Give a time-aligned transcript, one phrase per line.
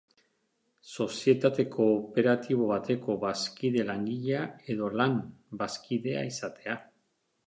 [0.91, 4.39] Sozietate kooperatibo bateko bazkide langilea
[4.77, 6.79] edo lan-bazkidea izatea.